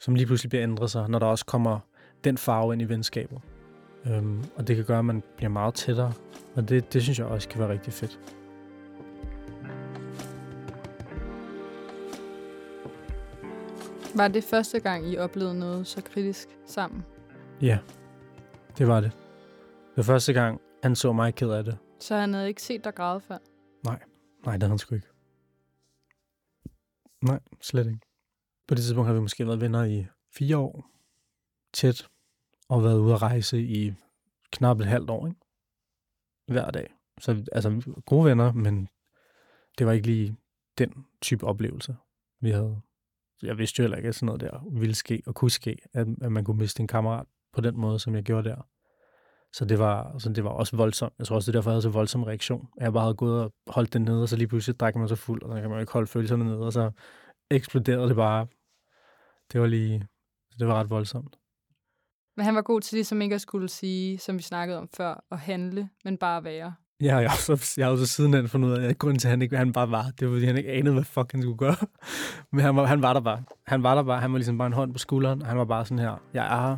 som 0.00 0.14
lige 0.14 0.26
pludselig 0.26 0.50
bliver 0.50 0.62
ændret 0.62 0.90
sig, 0.90 1.08
når 1.08 1.18
der 1.18 1.26
også 1.26 1.46
kommer 1.46 1.78
den 2.24 2.38
farve 2.38 2.72
ind 2.72 2.82
i 2.82 2.84
venskabet. 2.84 3.38
Øhm, 4.06 4.44
og 4.56 4.68
det 4.68 4.76
kan 4.76 4.84
gøre, 4.84 4.98
at 4.98 5.04
man 5.04 5.22
bliver 5.36 5.50
meget 5.50 5.74
tættere, 5.74 6.12
og 6.56 6.68
det, 6.68 6.92
det 6.92 7.02
synes 7.02 7.18
jeg 7.18 7.26
også 7.26 7.48
kan 7.48 7.60
være 7.60 7.72
rigtig 7.72 7.92
fedt. 7.92 8.39
Var 14.16 14.28
det 14.28 14.44
første 14.44 14.80
gang, 14.80 15.12
I 15.12 15.16
oplevede 15.16 15.58
noget 15.58 15.86
så 15.86 16.02
kritisk 16.02 16.48
sammen? 16.66 17.02
Ja, 17.62 17.78
det 18.78 18.88
var 18.88 19.00
det. 19.00 19.12
Det 19.90 19.96
var 19.96 20.02
første 20.02 20.32
gang, 20.32 20.60
han 20.82 20.96
så 20.96 21.12
mig 21.12 21.34
ked 21.34 21.50
af 21.50 21.64
det. 21.64 21.78
Så 22.00 22.16
han 22.16 22.34
havde 22.34 22.48
ikke 22.48 22.62
set 22.62 22.84
dig 22.84 22.94
græde 22.94 23.20
før? 23.20 23.38
Nej, 23.84 24.02
nej, 24.44 24.52
det 24.52 24.62
havde 24.62 24.70
han 24.70 24.78
sgu 24.78 24.94
ikke. 24.94 25.06
Nej, 27.22 27.40
slet 27.60 27.86
ikke. 27.86 28.00
På 28.68 28.74
det 28.74 28.82
tidspunkt 28.84 29.06
har 29.06 29.14
vi 29.14 29.20
måske 29.20 29.46
været 29.46 29.60
venner 29.60 29.84
i 29.84 30.06
fire 30.32 30.56
år. 30.56 30.90
Tæt. 31.72 32.08
Og 32.68 32.84
været 32.84 32.98
ude 32.98 33.14
at 33.14 33.22
rejse 33.22 33.62
i 33.62 33.92
knap 34.52 34.80
et 34.80 34.86
halvt 34.86 35.10
år, 35.10 35.26
ikke? 35.26 35.40
Hver 36.46 36.70
dag. 36.70 36.94
Så 37.20 37.44
altså, 37.52 38.00
gode 38.06 38.24
venner, 38.24 38.52
men 38.52 38.88
det 39.78 39.86
var 39.86 39.92
ikke 39.92 40.06
lige 40.06 40.36
den 40.78 41.06
type 41.20 41.46
oplevelse, 41.46 41.96
vi 42.40 42.50
havde. 42.50 42.80
Jeg 43.42 43.58
vidste 43.58 43.80
jo 43.80 43.82
heller 43.82 43.96
ikke, 43.96 44.08
at 44.08 44.14
sådan 44.14 44.26
noget 44.26 44.40
der 44.40 44.60
ville 44.72 44.94
ske 44.94 45.22
og 45.26 45.34
kunne 45.34 45.50
ske, 45.50 45.76
at, 45.92 46.06
at 46.22 46.32
man 46.32 46.44
kunne 46.44 46.58
miste 46.58 46.80
en 46.80 46.86
kammerat 46.86 47.26
på 47.52 47.60
den 47.60 47.76
måde, 47.76 47.98
som 47.98 48.14
jeg 48.14 48.22
gjorde 48.22 48.48
der. 48.48 48.66
Så 49.52 49.64
det 49.64 49.78
var, 49.78 50.18
så 50.18 50.28
det 50.28 50.44
var 50.44 50.50
også 50.50 50.76
voldsomt. 50.76 51.14
Jeg 51.18 51.26
tror 51.26 51.36
også, 51.36 51.52
det 51.52 51.56
er 51.56 51.60
derfor, 51.60 51.70
jeg 51.70 51.74
havde 51.74 51.82
så 51.82 51.88
voldsom 51.88 52.22
reaktion. 52.22 52.68
Jeg 52.80 52.92
bare 52.92 53.02
havde 53.02 53.14
gået 53.14 53.44
og 53.44 53.52
holdt 53.66 53.92
den 53.92 54.02
nede, 54.02 54.22
og 54.22 54.28
så 54.28 54.36
lige 54.36 54.48
pludselig 54.48 54.80
drak 54.80 54.96
man 54.96 55.08
så 55.08 55.16
fuld, 55.16 55.42
og 55.42 55.48
så 55.48 55.60
kan 55.60 55.70
man 55.70 55.76
jo 55.76 55.80
ikke 55.80 55.92
holde 55.92 56.06
følelserne 56.06 56.44
nede, 56.44 56.66
og 56.66 56.72
så 56.72 56.90
eksploderede 57.50 58.08
det 58.08 58.16
bare. 58.16 58.46
Det 59.52 59.60
var 59.60 59.66
lige, 59.66 60.06
det 60.58 60.66
var 60.66 60.74
ret 60.74 60.90
voldsomt. 60.90 61.36
Men 62.36 62.44
han 62.44 62.54
var 62.54 62.62
god 62.62 62.80
til 62.80 62.96
ligesom 62.96 63.22
ikke 63.22 63.34
at 63.34 63.40
skulle 63.40 63.68
sige, 63.68 64.18
som 64.18 64.38
vi 64.38 64.42
snakkede 64.42 64.78
om 64.78 64.88
før, 64.96 65.24
at 65.30 65.38
handle, 65.38 65.88
men 66.04 66.18
bare 66.18 66.44
være. 66.44 66.74
Ja, 67.02 67.16
jeg 67.16 67.30
har 67.30 67.36
så, 67.36 67.74
jeg 67.76 67.86
har 67.86 67.96
så 67.96 68.06
sidenhen 68.06 68.48
fundet 68.48 68.68
ud 68.68 68.74
af, 68.74 68.88
at 68.88 68.98
grunden 68.98 69.18
til, 69.18 69.28
at 69.28 69.30
han 69.30 69.42
ikke 69.42 69.56
han 69.56 69.72
bare 69.72 69.90
var, 69.90 70.06
det 70.20 70.28
var, 70.28 70.34
fordi 70.34 70.46
han 70.46 70.56
ikke 70.56 70.70
anede, 70.70 70.94
hvad 70.94 71.04
fuck 71.04 71.32
han 71.32 71.42
skulle 71.42 71.58
gøre. 71.58 71.76
Men 72.52 72.60
han 72.60 72.76
var, 72.76 72.86
han 72.86 73.02
var 73.02 73.12
der 73.12 73.20
bare. 73.20 73.42
Han 73.66 73.82
var 73.82 73.94
der 73.94 74.02
bare. 74.02 74.20
Han 74.20 74.32
var 74.32 74.38
ligesom 74.38 74.58
bare 74.58 74.66
en 74.66 74.72
hånd 74.72 74.92
på 74.92 74.98
skulderen. 74.98 75.42
Han 75.42 75.58
var 75.58 75.64
bare 75.64 75.84
sådan 75.84 75.98
her, 75.98 76.22
jeg 76.34 76.44
er 76.46 76.68
her, 76.68 76.76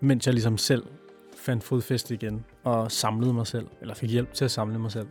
mens 0.00 0.26
jeg 0.26 0.34
ligesom 0.34 0.58
selv 0.58 0.82
fandt 1.36 1.64
fodfæste 1.64 2.14
igen 2.14 2.44
og 2.64 2.92
samlede 2.92 3.34
mig 3.34 3.46
selv, 3.46 3.66
eller 3.80 3.94
fik 3.94 4.10
hjælp 4.10 4.32
til 4.32 4.44
at 4.44 4.50
samle 4.50 4.78
mig 4.78 4.92
selv. 4.92 5.06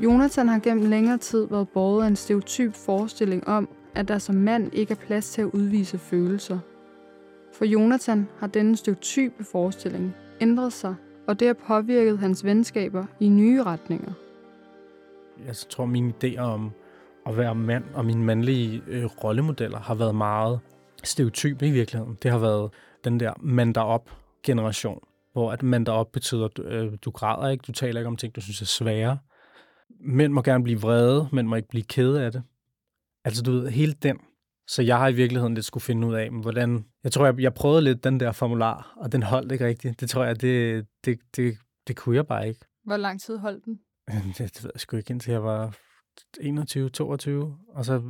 Jonathan 0.00 0.48
har 0.48 0.58
gennem 0.58 0.90
længere 0.90 1.18
tid 1.18 1.46
været 1.50 1.68
borget 1.68 2.04
af 2.04 2.08
en 2.08 2.16
stereotyp 2.16 2.74
forestilling 2.74 3.48
om, 3.48 3.68
at 3.94 4.08
der 4.08 4.18
som 4.18 4.34
mand 4.34 4.74
ikke 4.74 4.92
er 4.92 5.06
plads 5.06 5.30
til 5.30 5.42
at 5.42 5.48
udvise 5.52 5.98
følelser. 5.98 6.58
For 7.54 7.64
Jonathan 7.64 8.28
har 8.38 8.46
denne 8.46 8.76
stykke 8.76 9.00
type 9.00 9.44
forestilling 9.44 10.14
ændret 10.40 10.72
sig, 10.72 10.94
og 11.28 11.40
det 11.40 11.46
har 11.46 11.54
påvirket 11.54 12.18
hans 12.18 12.44
venskaber 12.44 13.04
i 13.20 13.28
nye 13.28 13.62
retninger. 13.62 14.12
Jeg 15.46 15.56
tror, 15.56 15.84
mine 15.84 16.12
idéer 16.24 16.40
om 16.40 16.70
at 17.26 17.36
være 17.36 17.54
mand 17.54 17.84
og 17.94 18.04
mine 18.04 18.24
mandlige 18.24 18.82
øh, 18.86 19.04
rollemodeller 19.04 19.78
har 19.78 19.94
været 19.94 20.14
meget 20.14 20.60
stereotype 21.04 21.66
i 21.66 21.70
virkeligheden. 21.70 22.18
Det 22.22 22.30
har 22.30 22.38
været 22.38 22.70
den 23.04 23.20
der 23.20 23.32
mand 23.40 23.76
op 23.76 24.10
generation, 24.42 25.00
hvor 25.32 25.52
at 25.52 25.62
mand 25.62 25.88
op 25.88 26.12
betyder, 26.12 26.44
at 26.44 26.58
øh, 26.58 26.92
du 27.04 27.10
græder 27.10 27.48
ikke, 27.48 27.62
du 27.66 27.72
taler 27.72 28.00
ikke 28.00 28.08
om 28.08 28.16
ting, 28.16 28.36
du 28.36 28.40
synes 28.40 28.62
er 28.62 28.66
svære. 28.66 29.18
Mænd 30.00 30.32
må 30.32 30.42
gerne 30.42 30.64
blive 30.64 30.80
vrede, 30.80 31.28
mænd 31.32 31.46
må 31.46 31.56
ikke 31.56 31.68
blive 31.68 31.84
kede 31.84 32.24
af 32.24 32.32
det. 32.32 32.42
Altså 33.24 33.42
du 33.42 33.50
ved, 33.50 33.68
hele 33.68 33.92
den. 33.92 34.18
Så 34.68 34.82
jeg 34.82 34.98
har 34.98 35.08
i 35.08 35.12
virkeligheden 35.12 35.54
lidt 35.54 35.66
skulle 35.66 35.84
finde 35.84 36.06
ud 36.06 36.14
af, 36.14 36.30
hvordan... 36.30 36.84
Jeg 37.04 37.12
tror, 37.12 37.24
jeg, 37.24 37.40
jeg 37.40 37.54
prøvede 37.54 37.82
lidt 37.82 38.04
den 38.04 38.20
der 38.20 38.32
formular, 38.32 38.94
og 38.96 39.12
den 39.12 39.22
holdt 39.22 39.52
ikke 39.52 39.66
rigtigt. 39.66 40.00
Det 40.00 40.10
tror 40.10 40.24
jeg, 40.24 40.40
det, 40.40 40.86
det, 41.04 41.18
det, 41.36 41.58
det 41.88 41.96
kunne 41.96 42.16
jeg 42.16 42.26
bare 42.26 42.48
ikke. 42.48 42.60
Hvor 42.84 42.96
lang 42.96 43.20
tid 43.20 43.38
holdt 43.38 43.64
den? 43.64 43.80
Det, 44.08 44.38
det 44.54 44.64
ved 44.64 44.70
jeg 44.74 44.80
sgu 44.80 44.96
ikke, 44.96 45.10
indtil 45.10 45.32
jeg 45.32 45.44
var 45.44 45.76
21, 46.40 46.90
22. 46.90 47.56
Og 47.68 47.84
så 47.84 48.00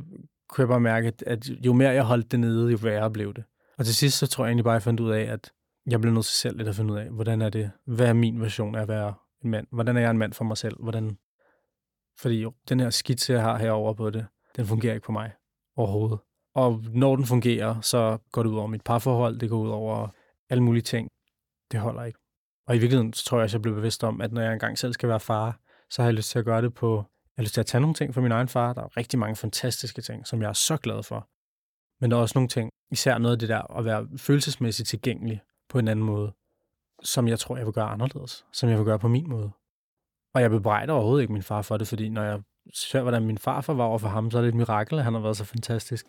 kunne 0.49 0.61
jeg 0.61 0.67
bare 0.67 0.79
mærke, 0.79 1.13
at 1.25 1.49
jo 1.49 1.73
mere 1.73 1.89
jeg 1.89 2.03
holdt 2.03 2.31
det 2.31 2.39
nede, 2.39 2.71
jo 2.71 2.77
værre 2.81 3.11
blev 3.11 3.33
det. 3.33 3.43
Og 3.77 3.85
til 3.85 3.95
sidst, 3.95 4.17
så 4.17 4.27
tror 4.27 4.45
jeg 4.45 4.49
egentlig 4.49 4.63
bare, 4.63 4.73
at 4.73 4.79
jeg 4.79 4.83
fandt 4.83 4.99
ud 4.99 5.11
af, 5.11 5.21
at 5.21 5.51
jeg 5.87 6.01
blev 6.01 6.13
nødt 6.13 6.25
til 6.25 6.35
selv 6.35 6.57
lidt 6.57 6.67
at 6.67 6.75
finde 6.75 6.93
ud 6.93 6.97
af, 6.99 7.09
hvordan 7.09 7.41
er 7.41 7.49
det, 7.49 7.71
hvad 7.85 8.07
er 8.07 8.13
min 8.13 8.41
version 8.41 8.75
af 8.75 8.81
at 8.81 8.87
være 8.87 9.13
en 9.43 9.49
mand? 9.49 9.67
Hvordan 9.71 9.97
er 9.97 10.01
jeg 10.01 10.11
en 10.11 10.17
mand 10.17 10.33
for 10.33 10.45
mig 10.45 10.57
selv? 10.57 10.83
Hvordan... 10.83 11.17
Fordi 12.19 12.41
jo, 12.41 12.53
den 12.69 12.79
her 12.79 12.89
skitse, 12.89 13.33
jeg 13.33 13.41
har 13.41 13.57
herovre 13.57 13.95
på 13.95 14.09
det, 14.09 14.25
den 14.55 14.65
fungerer 14.65 14.93
ikke 14.93 15.05
på 15.05 15.11
mig 15.11 15.31
overhovedet. 15.75 16.19
Og 16.55 16.83
når 16.93 17.15
den 17.15 17.25
fungerer, 17.25 17.81
så 17.81 18.17
går 18.31 18.43
det 18.43 18.49
ud 18.49 18.57
over 18.57 18.67
mit 18.67 18.83
parforhold, 18.83 19.39
det 19.39 19.49
går 19.49 19.57
ud 19.57 19.69
over 19.69 20.07
alle 20.49 20.63
mulige 20.63 20.83
ting. 20.83 21.09
Det 21.71 21.79
holder 21.79 22.03
ikke. 22.03 22.19
Og 22.67 22.75
i 22.75 22.79
virkeligheden 22.79 23.13
så 23.13 23.25
tror 23.25 23.37
jeg, 23.37 23.45
at 23.45 23.53
jeg 23.53 23.61
blev 23.61 23.75
bevidst 23.75 24.03
om, 24.03 24.21
at 24.21 24.31
når 24.31 24.41
jeg 24.41 24.53
engang 24.53 24.77
selv 24.77 24.93
skal 24.93 25.09
være 25.09 25.19
far, 25.19 25.59
så 25.89 26.01
har 26.01 26.07
jeg 26.07 26.13
lyst 26.13 26.29
til 26.29 26.39
at 26.39 26.45
gøre 26.45 26.61
det 26.61 26.73
på 26.73 27.03
jeg 27.37 27.41
har 27.41 27.43
lyst 27.43 27.53
til 27.53 27.61
at 27.61 27.65
tage 27.65 27.81
nogle 27.81 27.93
ting 27.93 28.13
fra 28.13 28.21
min 28.21 28.31
egen 28.31 28.47
far. 28.47 28.73
Der 28.73 28.81
er 28.81 28.97
rigtig 28.97 29.19
mange 29.19 29.35
fantastiske 29.35 30.01
ting, 30.01 30.27
som 30.27 30.41
jeg 30.41 30.49
er 30.49 30.53
så 30.53 30.77
glad 30.77 31.03
for. 31.03 31.29
Men 32.01 32.11
der 32.11 32.17
er 32.17 32.21
også 32.21 32.37
nogle 32.37 32.47
ting, 32.47 32.69
især 32.91 33.17
noget 33.17 33.35
af 33.35 33.39
det 33.39 33.49
der 33.49 33.77
at 33.77 33.85
være 33.85 34.07
følelsesmæssigt 34.17 34.89
tilgængelig 34.89 35.41
på 35.69 35.79
en 35.79 35.87
anden 35.87 36.05
måde, 36.05 36.33
som 37.03 37.27
jeg 37.27 37.39
tror, 37.39 37.57
jeg 37.57 37.65
vil 37.65 37.73
gøre 37.73 37.89
anderledes. 37.89 38.45
Som 38.53 38.69
jeg 38.69 38.77
vil 38.77 38.85
gøre 38.85 38.99
på 38.99 39.07
min 39.07 39.29
måde. 39.29 39.51
Og 40.33 40.41
jeg 40.41 40.49
bebrejder 40.49 40.93
overhovedet 40.93 41.21
ikke 41.21 41.33
min 41.33 41.43
far 41.43 41.61
for 41.61 41.77
det, 41.77 41.87
fordi 41.87 42.09
når 42.09 42.23
jeg 42.23 42.41
ser, 42.73 43.01
hvordan 43.01 43.25
min 43.25 43.37
farfar 43.37 43.73
var 43.73 43.83
over 43.83 43.97
for 43.97 44.07
ham, 44.07 44.31
så 44.31 44.37
er 44.37 44.41
det 44.41 44.49
et 44.49 44.55
mirakel, 44.55 44.97
at 44.97 45.03
han 45.03 45.13
har 45.13 45.21
været 45.21 45.37
så 45.37 45.45
fantastisk. 45.45 46.05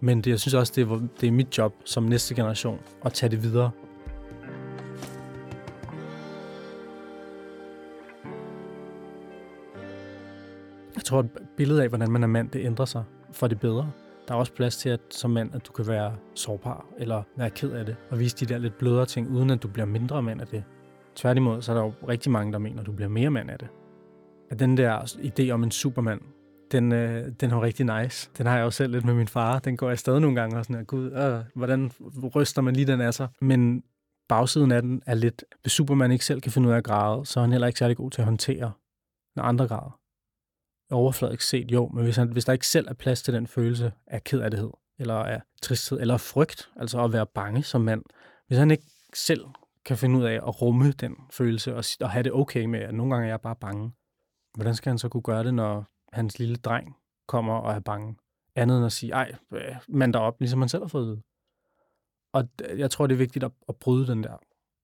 Men 0.00 0.20
det, 0.20 0.30
jeg 0.30 0.40
synes 0.40 0.54
også, 0.54 0.72
det 0.76 0.90
er, 0.90 1.08
det 1.20 1.26
er 1.26 1.32
mit 1.32 1.58
job 1.58 1.74
som 1.84 2.02
næste 2.02 2.34
generation 2.34 2.80
at 3.04 3.12
tage 3.12 3.30
det 3.30 3.42
videre 3.42 3.70
tror, 11.06 11.18
at 11.18 11.26
billedet 11.56 11.80
af, 11.80 11.88
hvordan 11.88 12.10
man 12.10 12.22
er 12.22 12.26
mand, 12.26 12.50
det 12.50 12.64
ændrer 12.64 12.84
sig 12.84 13.04
for 13.32 13.46
det 13.46 13.60
bedre. 13.60 13.90
Der 14.28 14.34
er 14.34 14.38
også 14.38 14.52
plads 14.52 14.76
til, 14.76 14.88
at 14.88 15.00
som 15.10 15.30
mand, 15.30 15.54
at 15.54 15.66
du 15.66 15.72
kan 15.72 15.86
være 15.86 16.16
sårbar, 16.34 16.86
eller 16.98 17.22
være 17.36 17.50
ked 17.50 17.70
af 17.72 17.86
det, 17.86 17.96
og 18.10 18.18
vise 18.18 18.36
de 18.36 18.46
der 18.46 18.58
lidt 18.58 18.78
blødere 18.78 19.06
ting, 19.06 19.30
uden 19.30 19.50
at 19.50 19.62
du 19.62 19.68
bliver 19.68 19.86
mindre 19.86 20.22
mand 20.22 20.40
af 20.40 20.46
det. 20.46 20.64
Tværtimod, 21.14 21.62
så 21.62 21.72
er 21.72 21.76
der 21.76 21.84
jo 21.84 21.92
rigtig 22.08 22.32
mange, 22.32 22.52
der 22.52 22.58
mener, 22.58 22.80
at 22.80 22.86
du 22.86 22.92
bliver 22.92 23.08
mere 23.08 23.30
mand 23.30 23.50
af 23.50 23.58
det. 23.58 23.68
At 24.50 24.58
den 24.58 24.76
der 24.76 24.98
idé 25.00 25.50
om 25.50 25.62
en 25.64 25.70
supermand, 25.70 26.20
den, 26.72 26.92
øh, 26.92 27.32
den 27.40 27.50
var 27.50 27.62
rigtig 27.62 28.02
nice. 28.02 28.30
Den 28.38 28.46
har 28.46 28.56
jeg 28.56 28.64
jo 28.64 28.70
selv 28.70 28.92
lidt 28.92 29.04
med 29.04 29.14
min 29.14 29.28
far. 29.28 29.58
Den 29.58 29.76
går 29.76 29.88
jeg 29.88 29.98
stadig 29.98 30.20
nogle 30.20 30.40
gange 30.40 30.58
og 30.58 30.64
sådan, 30.64 30.76
her, 30.76 30.84
gud, 30.84 31.12
øh, 31.12 31.44
hvordan 31.54 31.90
ryster 32.34 32.62
man 32.62 32.76
lige 32.76 32.86
den 32.86 33.00
af 33.00 33.14
sig? 33.14 33.28
Men 33.40 33.82
bagsiden 34.28 34.72
af 34.72 34.82
den 34.82 35.02
er 35.06 35.14
lidt, 35.14 35.44
hvis 35.60 35.72
Superman 35.72 36.12
ikke 36.12 36.24
selv 36.24 36.40
kan 36.40 36.52
finde 36.52 36.68
ud 36.68 36.72
af 36.72 36.76
at 36.76 36.84
græde, 36.84 37.26
så 37.26 37.40
er 37.40 37.44
han 37.44 37.52
heller 37.52 37.66
ikke 37.66 37.78
særlig 37.78 37.96
god 37.96 38.10
til 38.10 38.20
at 38.20 38.24
håndtere, 38.24 38.72
når 39.36 39.42
andre 39.42 39.68
græder 39.68 40.00
overfladisk 40.90 41.48
set, 41.48 41.72
jo, 41.72 41.88
men 41.88 42.04
hvis, 42.04 42.16
han, 42.16 42.28
hvis 42.28 42.44
der 42.44 42.52
ikke 42.52 42.66
selv 42.66 42.88
er 42.88 42.94
plads 42.94 43.22
til 43.22 43.34
den 43.34 43.46
følelse 43.46 43.92
af 44.06 44.24
kedelighed, 44.24 44.70
eller 44.98 45.14
af 45.14 45.42
tristhed, 45.62 46.00
eller 46.00 46.16
frygt, 46.16 46.70
altså 46.76 47.04
at 47.04 47.12
være 47.12 47.26
bange 47.26 47.62
som 47.62 47.80
mand, 47.80 48.02
hvis 48.46 48.58
han 48.58 48.70
ikke 48.70 48.86
selv 49.14 49.44
kan 49.84 49.96
finde 49.96 50.18
ud 50.18 50.24
af 50.24 50.34
at 50.34 50.62
rumme 50.62 50.92
den 50.92 51.16
følelse, 51.30 51.76
og, 51.76 51.84
og 52.00 52.10
have 52.10 52.22
det 52.22 52.32
okay 52.32 52.64
med, 52.64 52.80
at 52.80 52.94
nogle 52.94 53.14
gange 53.14 53.26
er 53.26 53.32
jeg 53.32 53.40
bare 53.40 53.56
bange, 53.56 53.92
hvordan 54.54 54.74
skal 54.74 54.90
han 54.90 54.98
så 54.98 55.08
kunne 55.08 55.22
gøre 55.22 55.44
det, 55.44 55.54
når 55.54 55.84
hans 56.12 56.38
lille 56.38 56.56
dreng 56.56 56.96
kommer 57.28 57.54
og 57.54 57.72
er 57.72 57.80
bange. 57.80 58.16
Andet 58.54 58.76
end 58.76 58.86
at 58.86 58.92
sige, 58.92 59.12
ej, 59.12 59.34
øh, 59.52 59.76
mand 59.88 60.12
der 60.12 60.18
op, 60.18 60.40
ligesom 60.40 60.60
han 60.60 60.68
selv 60.68 60.82
har 60.82 60.88
fået 60.88 61.16
det. 61.16 61.22
Og 62.32 62.48
jeg 62.78 62.90
tror, 62.90 63.06
det 63.06 63.14
er 63.14 63.18
vigtigt 63.18 63.44
at, 63.44 63.52
at 63.68 63.76
bryde 63.76 64.06
den 64.06 64.22
der. 64.22 64.36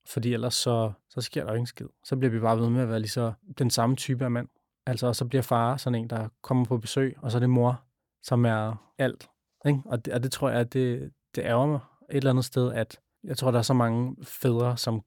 Fordi 0.06 0.32
ellers 0.32 0.54
så, 0.54 0.92
så 1.08 1.20
sker 1.20 1.44
der 1.44 1.52
ingen 1.52 1.66
skid. 1.66 1.86
Så 2.04 2.16
bliver 2.16 2.30
vi 2.30 2.40
bare 2.40 2.58
ved 2.58 2.70
med 2.70 2.82
at 2.82 2.88
være 2.88 3.00
lige 3.00 3.10
så 3.10 3.32
den 3.58 3.70
samme 3.70 3.96
type 3.96 4.24
af 4.24 4.30
mand. 4.30 4.48
Altså, 4.86 5.12
så 5.12 5.24
bliver 5.24 5.42
far 5.42 5.76
sådan 5.76 6.00
en, 6.00 6.10
der 6.10 6.28
kommer 6.42 6.64
på 6.64 6.78
besøg, 6.78 7.16
og 7.22 7.30
så 7.30 7.38
er 7.38 7.40
det 7.40 7.50
mor, 7.50 7.82
som 8.22 8.44
er 8.44 8.92
alt. 8.98 9.30
Ikke? 9.66 9.82
Og, 9.84 10.04
det, 10.04 10.12
og 10.12 10.22
det 10.22 10.32
tror 10.32 10.48
jeg, 10.48 10.60
at 10.60 10.72
det, 10.72 11.12
det 11.34 11.44
ærger 11.44 11.66
mig 11.66 11.80
et 12.10 12.16
eller 12.16 12.30
andet 12.30 12.44
sted, 12.44 12.72
at 12.72 13.00
jeg 13.24 13.36
tror, 13.36 13.50
der 13.50 13.58
er 13.58 13.62
så 13.62 13.74
mange 13.74 14.16
fædre, 14.24 14.76
som, 14.76 15.02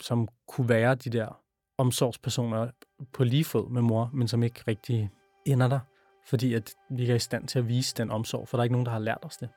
som 0.00 0.28
kunne 0.48 0.68
være 0.68 0.94
de 0.94 1.10
der 1.10 1.40
omsorgspersoner 1.78 2.70
på 3.12 3.24
lige 3.24 3.44
fod 3.44 3.70
med 3.70 3.82
mor, 3.82 4.10
men 4.12 4.28
som 4.28 4.42
ikke 4.42 4.62
rigtig 4.68 5.10
ender 5.46 5.68
der, 5.68 5.80
fordi 6.26 6.54
at 6.54 6.74
vi 6.90 7.02
ikke 7.02 7.12
er 7.12 7.16
i 7.16 7.18
stand 7.18 7.48
til 7.48 7.58
at 7.58 7.68
vise 7.68 7.94
den 7.96 8.10
omsorg, 8.10 8.48
for 8.48 8.56
der 8.56 8.60
er 8.60 8.64
ikke 8.64 8.74
nogen, 8.74 8.86
der 8.86 8.92
har 8.92 8.98
lært 8.98 9.18
os 9.22 9.36
det. 9.36 9.48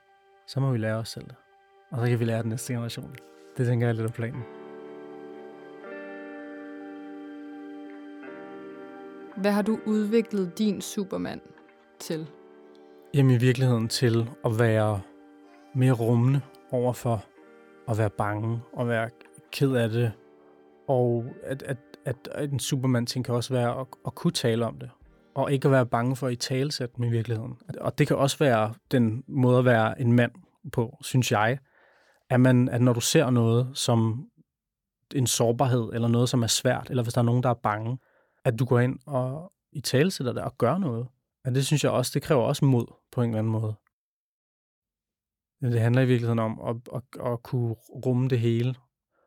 Så 0.48 0.60
må 0.60 0.72
vi 0.72 0.78
lære 0.78 0.96
os 0.96 1.10
selv 1.10 1.26
det. 1.26 1.36
Og 1.92 2.00
så 2.00 2.08
kan 2.08 2.20
vi 2.20 2.26
lære 2.26 2.42
den 2.42 2.50
næste 2.50 2.74
generation. 2.74 3.16
Det 3.58 3.68
tænker 3.68 3.88
jeg 3.88 3.94
er 3.94 3.96
lidt 3.96 4.08
af 4.08 4.14
planen. 4.14 4.44
Hvad 9.38 9.52
har 9.52 9.62
du 9.62 9.80
udviklet 9.86 10.58
din 10.58 10.82
Superman 10.82 11.42
til? 12.00 12.30
Jamen 13.14 13.36
i 13.36 13.38
virkeligheden 13.38 13.88
til 13.88 14.30
at 14.46 14.60
være 14.60 15.02
mere 15.76 15.92
rummende 15.92 16.42
overfor 16.72 17.26
at 17.88 17.98
være 17.98 18.10
bange 18.10 18.62
og 18.74 18.88
være 18.88 19.10
ked 19.52 19.76
af 19.76 19.90
det. 19.90 20.12
Og 20.88 21.26
at, 21.44 21.64
at, 21.64 21.78
at 22.32 22.52
en 22.52 22.60
Superman-ting 22.60 23.26
kan 23.26 23.36
også 23.36 23.54
være 23.54 23.80
at, 23.80 23.88
at 24.06 24.16
kunne 24.16 24.34
tale 24.34 24.66
om 24.66 24.80
det. 24.80 24.90
Og 25.40 25.52
ikke 25.52 25.68
at 25.68 25.72
være 25.72 25.86
bange 25.86 26.16
for 26.16 26.28
at 26.28 26.34
i 26.34 26.36
talesætte 26.36 26.96
dem 26.98 27.04
i 27.04 27.10
virkeligheden. 27.10 27.58
Og 27.82 27.98
det 27.98 28.08
kan 28.08 28.18
også 28.18 28.38
være 28.38 28.74
den 28.92 29.24
måde 29.28 29.60
at 29.60 29.66
være 29.66 30.02
en 30.02 30.14
mand 30.14 30.32
på, 30.72 30.98
synes 31.02 31.32
jeg. 31.32 31.60
At, 32.30 32.40
man, 32.40 32.70
at 32.70 32.82
når 32.82 32.94
du 32.94 33.02
ser 33.02 33.30
noget 33.30 33.72
som 33.74 34.30
en 35.16 35.28
sårbarhed, 35.28 35.90
eller 35.94 36.08
noget, 36.08 36.30
som 36.30 36.44
er 36.44 36.48
svært, 36.48 36.90
eller 36.90 37.04
hvis 37.04 37.14
der 37.14 37.22
er 37.22 37.26
nogen, 37.26 37.44
der 37.44 37.50
er 37.50 37.54
bange, 37.54 38.00
at 38.46 38.60
du 38.60 38.66
går 38.66 38.80
ind 38.80 39.00
og 39.06 39.54
i 39.72 39.82
talesætter 39.82 40.34
det 40.34 40.44
og 40.44 40.58
gør 40.58 40.78
noget. 40.78 41.08
Men 41.46 41.56
det 41.56 41.66
synes 41.66 41.84
jeg 41.84 41.92
også, 41.92 42.12
det 42.14 42.22
kræver 42.22 42.44
også 42.44 42.66
mod 42.66 42.86
på 43.12 43.22
en 43.22 43.30
eller 43.30 43.40
anden 43.40 43.52
måde. 43.52 43.76
Det 45.62 45.82
handler 45.82 46.02
i 46.02 46.06
virkeligheden 46.06 46.40
om 46.40 46.62
at, 46.68 46.76
at, 46.96 47.32
at 47.32 47.44
kunne 47.44 47.76
rumme 48.06 48.28
det 48.28 48.40
hele. 48.40 48.76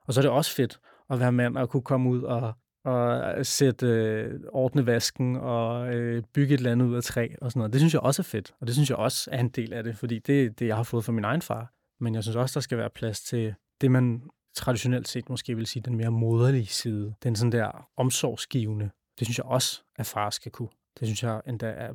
Og 0.07 0.15
så 0.15 0.21
er 0.21 0.23
det 0.23 0.31
også 0.31 0.55
fedt 0.55 0.81
at 1.11 1.21
være 1.21 1.33
mand 1.33 1.57
og 1.57 1.69
kunne 1.69 1.83
komme 1.83 2.11
ud 2.11 2.23
og, 2.23 2.53
og 2.85 3.39
øh, 3.39 3.45
sætte, 3.45 3.87
øh, 3.87 4.41
ordne 4.49 4.87
vasken 4.87 5.37
og 5.37 5.95
øh, 5.95 6.23
bygge 6.35 6.55
et 6.55 6.59
eller 6.59 6.73
andet 6.73 6.87
ud 6.87 6.97
af 6.97 7.03
træ 7.03 7.29
og 7.41 7.51
sådan 7.51 7.61
noget. 7.61 7.73
Det 7.73 7.81
synes 7.81 7.95
jeg 7.95 8.03
også 8.03 8.23
er 8.23 8.25
fedt, 8.25 8.55
og 8.61 8.67
det 8.67 8.75
synes 8.75 8.91
jeg 8.91 8.99
også 8.99 9.31
er 9.33 9.41
en 9.41 9.49
del 9.49 9.73
af 9.73 9.85
det, 9.85 9.97
fordi 9.97 10.19
det 10.19 10.45
er 10.45 10.51
det, 10.51 10.67
jeg 10.67 10.77
har 10.77 10.83
fået 10.83 11.05
fra 11.05 11.13
min 11.13 11.25
egen 11.25 11.43
far. 11.43 11.73
Men 12.01 12.15
jeg 12.15 12.23
synes 12.23 12.37
også, 12.37 12.55
der 12.55 12.61
skal 12.61 12.79
være 12.79 12.91
plads 12.91 13.21
til 13.21 13.55
det, 13.81 13.91
man 13.91 14.23
traditionelt 14.55 15.09
set 15.09 15.31
måske 15.31 15.57
vil 15.57 15.67
sige, 15.67 15.83
den 15.83 15.97
mere 15.97 16.11
moderlige 16.11 16.67
side. 16.67 17.15
Den 17.23 17.37
sådan 17.37 17.53
der 17.53 17.89
omsorgsgivende. 17.97 18.91
Det 19.19 19.27
synes 19.27 19.39
jeg 19.39 19.47
også, 19.47 19.83
at 19.97 20.07
far 20.07 20.31
skal 20.31 20.53
kunne. 20.53 20.69
Det 21.01 21.09
synes 21.09 21.23
jeg 21.23 21.43
endda 21.47 21.67
er 21.67 21.93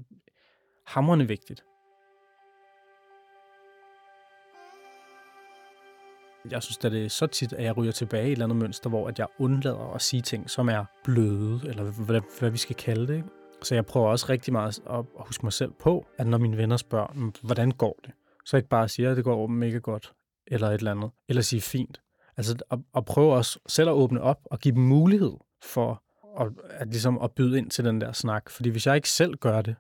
hamrende 0.86 1.28
vigtigt. 1.28 1.64
Jeg 6.52 6.64
synes, 6.64 6.78
at 6.86 6.92
det 6.92 7.06
er 7.06 7.10
så 7.10 7.28
tit, 7.28 7.54
at 7.54 7.64
jeg 7.64 7.78
ryger 7.78 7.92
tilbage 7.92 8.24
i 8.24 8.28
et 8.28 8.32
eller 8.32 8.46
andet 8.46 8.58
mønster, 8.58 8.90
hvor 8.90 9.08
at 9.08 9.20
jeg 9.20 9.28
undlader 9.40 9.94
at 9.96 10.02
sige 10.02 10.22
ting, 10.22 10.50
som 10.50 10.70
er 10.70 10.86
bløde, 11.04 11.62
eller 11.66 11.84
hvad, 11.84 12.22
hvad 12.40 12.50
vi 12.50 12.58
skal 12.58 12.76
kalde 12.76 13.08
det. 13.08 13.16
Ikke? 13.16 13.28
Så 13.62 13.76
jeg 13.76 13.86
prøver 13.86 14.08
også 14.08 14.26
rigtig 14.30 14.54
meget 14.54 14.80
at 14.90 15.06
huske 15.16 15.46
mig 15.46 15.54
selv 15.54 15.72
på, 15.72 16.08
at 16.18 16.28
når 16.28 16.38
mine 16.38 16.58
venner 16.58 16.78
spørger, 16.78 17.32
hvordan 17.46 17.72
går 17.72 18.00
det? 18.06 18.12
Så 18.46 18.58
ikke 18.58 18.70
bare 18.70 18.90
siger, 18.90 19.12
at 19.12 19.18
det 19.18 19.24
går 19.24 19.48
mega 19.48 19.78
godt, 19.78 20.14
eller 20.48 20.68
et 20.68 20.74
eller 20.74 20.92
andet. 20.92 21.12
Eller 21.30 21.42
sige 21.42 21.62
fint. 21.62 22.02
Altså 22.38 22.56
at, 22.72 22.80
at 22.96 23.06
prøve 23.06 23.34
også 23.34 23.60
selv 23.68 23.90
at 23.90 23.94
åbne 23.94 24.22
op 24.22 24.40
og 24.46 24.60
give 24.60 24.76
dem 24.76 24.84
mulighed 24.84 25.34
for 25.64 26.04
at, 26.40 26.48
at, 26.70 26.88
ligesom 26.88 27.18
at 27.18 27.32
byde 27.32 27.58
ind 27.58 27.70
til 27.70 27.86
den 27.86 28.02
der 28.02 28.12
snak. 28.12 28.50
Fordi 28.50 28.70
hvis 28.70 28.88
jeg 28.88 28.96
ikke 28.96 29.10
selv 29.10 29.36
gør 29.36 29.62
det, 29.62 29.76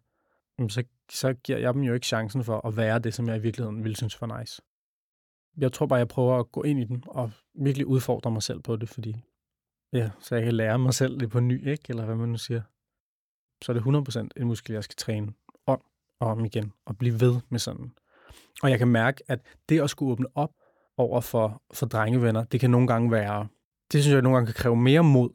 mm, 0.59 0.69
så, 0.69 0.83
så 1.11 1.33
giver 1.33 1.57
jeg 1.57 1.73
dem 1.73 1.81
jo 1.81 1.93
ikke 1.93 2.07
chancen 2.07 2.43
for 2.43 2.67
at 2.67 2.77
være 2.77 2.99
det, 2.99 3.13
som 3.13 3.27
jeg 3.27 3.37
i 3.37 3.39
virkeligheden 3.39 3.83
ville 3.83 3.95
synes 3.95 4.21
var 4.21 4.39
nice 4.39 4.61
jeg 5.57 5.73
tror 5.73 5.85
bare, 5.85 5.99
jeg 5.99 6.07
prøver 6.07 6.39
at 6.39 6.51
gå 6.51 6.63
ind 6.63 6.79
i 6.79 6.83
den 6.83 7.03
og 7.07 7.31
virkelig 7.55 7.87
udfordre 7.87 8.31
mig 8.31 8.43
selv 8.43 8.59
på 8.59 8.75
det, 8.75 8.89
fordi 8.89 9.15
ja, 9.93 10.09
så 10.19 10.35
jeg 10.35 10.43
kan 10.43 10.53
lære 10.53 10.79
mig 10.79 10.93
selv 10.93 11.19
det 11.19 11.29
på 11.29 11.39
ny, 11.39 11.67
ikke? 11.67 11.83
Eller 11.89 12.05
hvad 12.05 12.15
man 12.15 12.29
nu 12.29 12.37
siger. 12.37 12.61
Så 13.63 13.71
er 13.71 13.73
det 13.73 14.09
100% 14.17 14.41
en 14.41 14.47
muskel, 14.47 14.73
jeg 14.73 14.83
skal 14.83 14.95
træne 14.95 15.33
om 15.65 15.81
og 16.19 16.27
om 16.27 16.45
igen, 16.45 16.73
og 16.85 16.97
blive 16.97 17.19
ved 17.19 17.35
med 17.49 17.59
sådan. 17.59 17.91
Og 18.63 18.69
jeg 18.69 18.79
kan 18.79 18.87
mærke, 18.87 19.23
at 19.27 19.39
det 19.69 19.81
at 19.81 19.89
skulle 19.89 20.11
åbne 20.11 20.27
op 20.35 20.51
over 20.97 21.21
for, 21.21 21.63
for 21.73 21.85
drengevenner, 21.85 22.43
det 22.43 22.59
kan 22.59 22.71
nogle 22.71 22.87
gange 22.87 23.11
være, 23.11 23.47
det 23.91 24.03
synes 24.03 24.13
jeg 24.13 24.21
nogle 24.21 24.35
gange 24.35 24.45
kan 24.45 24.61
kræve 24.61 24.75
mere 24.75 25.03
mod, 25.03 25.29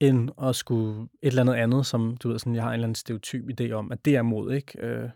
end 0.00 0.30
at 0.42 0.56
skulle 0.56 1.02
et 1.02 1.08
eller 1.22 1.42
andet 1.42 1.54
andet, 1.54 1.86
som 1.86 2.16
du 2.16 2.28
ved, 2.28 2.38
sådan, 2.38 2.54
jeg 2.54 2.62
har 2.62 2.70
en 2.70 2.74
eller 2.74 2.86
anden 2.86 2.94
stereotyp 2.94 3.60
idé 3.60 3.70
om, 3.70 3.92
at 3.92 4.04
det 4.04 4.16
er 4.16 4.22
mod, 4.22 4.52
ikke? 4.52 4.86
Øh, 4.86 5.10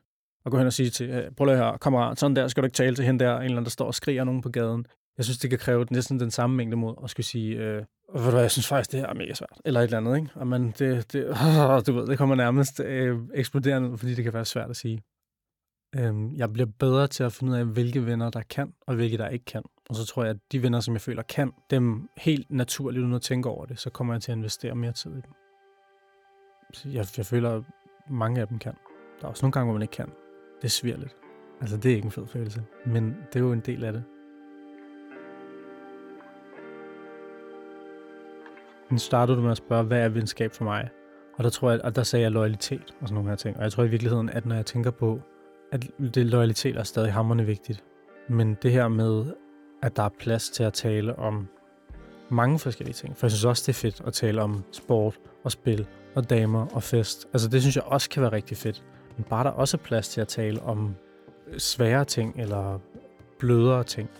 og 0.44 0.50
gå 0.50 0.58
hen 0.58 0.66
og 0.66 0.72
sige 0.72 0.90
til, 0.90 1.10
øh, 1.10 1.30
prøv 1.36 1.44
lige 1.44 1.56
her, 1.56 1.76
kammerat, 1.76 2.18
sådan 2.18 2.36
der 2.36 2.48
skal 2.48 2.62
du 2.62 2.66
ikke 2.66 2.74
tale 2.74 2.96
til 2.96 3.04
hende 3.04 3.24
der, 3.24 3.36
en 3.36 3.42
eller 3.42 3.56
anden, 3.56 3.64
der 3.64 3.70
står 3.70 3.86
og 3.86 3.94
skriger 3.94 4.24
nogen 4.24 4.42
på 4.42 4.48
gaden. 4.48 4.86
Jeg 5.16 5.24
synes, 5.24 5.38
det 5.38 5.50
kan 5.50 5.58
kræve 5.58 5.86
næsten 5.90 6.20
den 6.20 6.30
samme 6.30 6.56
mængde 6.56 6.76
mod 6.76 6.94
at 7.04 7.10
skulle 7.10 7.26
sige, 7.26 7.56
øh, 7.56 7.84
ved 8.14 8.24
du 8.24 8.30
hvad, 8.30 8.40
jeg 8.40 8.50
synes 8.50 8.68
faktisk, 8.68 8.92
det 8.92 9.00
her 9.00 9.06
er 9.06 9.14
mega 9.14 9.34
svært. 9.34 9.60
Eller 9.64 9.80
et 9.80 9.84
eller 9.84 9.98
andet, 9.98 10.16
ikke? 10.16 10.28
Og 10.34 10.46
man, 10.46 10.74
det, 10.78 11.12
det, 11.12 11.24
øh, 11.24 11.86
du 11.86 11.92
ved, 11.92 12.06
det 12.06 12.18
kommer 12.18 12.34
nærmest 12.34 12.80
øh, 12.80 13.18
eksploderende, 13.34 13.98
fordi 13.98 14.14
det 14.14 14.24
kan 14.24 14.32
være 14.32 14.44
svært 14.44 14.70
at 14.70 14.76
sige. 14.76 15.02
Øh, 15.96 16.14
jeg 16.36 16.52
bliver 16.52 16.68
bedre 16.78 17.06
til 17.06 17.24
at 17.24 17.32
finde 17.32 17.52
ud 17.52 17.58
af, 17.58 17.64
hvilke 17.64 18.06
venner, 18.06 18.30
der 18.30 18.42
kan, 18.50 18.72
og 18.86 18.94
hvilke, 18.94 19.18
der 19.18 19.28
ikke 19.28 19.44
kan. 19.44 19.62
Og 19.88 19.96
så 19.96 20.06
tror 20.06 20.22
jeg, 20.22 20.30
at 20.30 20.36
de 20.52 20.62
venner, 20.62 20.80
som 20.80 20.94
jeg 20.94 21.00
føler 21.00 21.22
kan, 21.22 21.52
dem 21.70 22.08
helt 22.16 22.50
naturligt, 22.50 23.02
uden 23.02 23.14
at 23.14 23.22
tænke 23.22 23.48
over 23.48 23.66
det, 23.66 23.78
så 23.78 23.90
kommer 23.90 24.14
jeg 24.14 24.22
til 24.22 24.32
at 24.32 24.38
investere 24.38 24.74
mere 24.74 24.92
tid 24.92 25.10
i 25.10 25.14
dem. 25.14 25.32
Jeg, 26.92 27.06
jeg 27.16 27.26
føler, 27.26 27.50
at 27.56 27.62
mange 28.10 28.40
af 28.40 28.48
dem 28.48 28.58
kan. 28.58 28.74
Der 29.20 29.26
er 29.26 29.30
også 29.30 29.44
nogle 29.44 29.52
gange, 29.52 29.64
hvor 29.64 29.72
man 29.72 29.82
ikke 29.82 29.92
kan. 29.92 30.21
Det 30.62 30.70
sviger 30.70 30.96
lidt. 30.96 31.16
Altså, 31.60 31.76
det 31.76 31.90
er 31.90 31.94
ikke 31.94 32.06
en 32.06 32.10
fed 32.10 32.26
følelse, 32.26 32.62
men 32.86 33.16
det 33.32 33.36
er 33.36 33.40
jo 33.40 33.52
en 33.52 33.60
del 33.60 33.84
af 33.84 33.92
det. 33.92 34.04
Men 38.90 38.98
startede 38.98 39.36
du 39.36 39.42
med 39.42 39.50
at 39.50 39.56
spørge, 39.56 39.84
hvad 39.84 40.00
er 40.00 40.08
venskab 40.08 40.52
for 40.52 40.64
mig? 40.64 40.88
Og 41.34 41.44
der 41.44 41.50
tror 41.50 41.70
jeg, 41.70 41.80
og 41.84 41.96
der 41.96 42.02
sagde 42.02 42.22
jeg 42.22 42.32
loyalitet 42.32 42.94
og 43.00 43.08
sådan 43.08 43.14
nogle 43.14 43.28
her 43.28 43.36
ting. 43.36 43.56
Og 43.56 43.62
jeg 43.62 43.72
tror 43.72 43.84
i 43.84 43.88
virkeligheden, 43.88 44.30
at 44.30 44.46
når 44.46 44.54
jeg 44.54 44.66
tænker 44.66 44.90
på, 44.90 45.20
at 45.72 45.90
det 46.14 46.26
loyalitet 46.26 46.76
er 46.76 46.82
stadig 46.82 47.12
hammerne 47.12 47.46
vigtigt. 47.46 47.84
Men 48.28 48.56
det 48.62 48.72
her 48.72 48.88
med, 48.88 49.24
at 49.82 49.96
der 49.96 50.02
er 50.02 50.08
plads 50.18 50.50
til 50.50 50.62
at 50.62 50.72
tale 50.72 51.18
om 51.18 51.48
mange 52.28 52.58
forskellige 52.58 52.94
ting. 52.94 53.16
For 53.16 53.26
jeg 53.26 53.30
synes 53.30 53.44
også, 53.44 53.62
det 53.66 53.68
er 53.68 53.80
fedt 53.80 54.02
at 54.06 54.12
tale 54.12 54.42
om 54.42 54.64
sport 54.72 55.20
og 55.44 55.52
spil 55.52 55.86
og 56.14 56.30
damer 56.30 56.66
og 56.66 56.82
fest. 56.82 57.28
Altså 57.32 57.48
det 57.48 57.60
synes 57.60 57.76
jeg 57.76 57.84
også 57.84 58.10
kan 58.10 58.22
være 58.22 58.32
rigtig 58.32 58.56
fedt. 58.56 58.84
Men 59.16 59.24
bare 59.30 59.44
der 59.44 59.50
også 59.50 59.76
er 59.76 59.82
plads 59.82 60.08
til 60.08 60.20
at 60.20 60.28
tale 60.28 60.62
om 60.62 60.94
svære 61.58 62.04
ting 62.04 62.34
eller 62.40 62.78
blødere 63.38 63.84
ting. 63.84 64.10